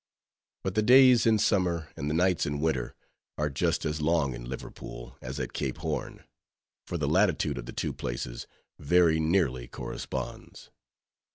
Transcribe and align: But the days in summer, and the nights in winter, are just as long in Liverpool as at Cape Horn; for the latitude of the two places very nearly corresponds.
But 0.63 0.73
the 0.73 0.81
days 0.81 1.27
in 1.27 1.37
summer, 1.37 1.89
and 1.95 2.09
the 2.09 2.15
nights 2.15 2.47
in 2.47 2.59
winter, 2.59 2.95
are 3.37 3.51
just 3.51 3.85
as 3.85 4.01
long 4.01 4.33
in 4.33 4.49
Liverpool 4.49 5.15
as 5.21 5.39
at 5.39 5.53
Cape 5.53 5.77
Horn; 5.77 6.23
for 6.87 6.97
the 6.97 7.07
latitude 7.07 7.59
of 7.59 7.67
the 7.67 7.71
two 7.71 7.93
places 7.93 8.47
very 8.79 9.19
nearly 9.19 9.67
corresponds. 9.67 10.71